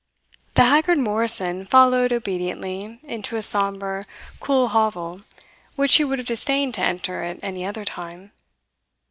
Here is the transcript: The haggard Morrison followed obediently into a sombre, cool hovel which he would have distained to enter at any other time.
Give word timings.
The 0.55 0.63
haggard 0.65 0.97
Morrison 0.97 1.63
followed 1.63 2.11
obediently 2.11 2.99
into 3.03 3.35
a 3.35 3.43
sombre, 3.43 4.07
cool 4.39 4.69
hovel 4.69 5.21
which 5.75 5.97
he 5.97 6.03
would 6.03 6.17
have 6.17 6.27
distained 6.27 6.73
to 6.73 6.81
enter 6.81 7.21
at 7.21 7.37
any 7.43 7.63
other 7.67 7.85
time. 7.85 8.31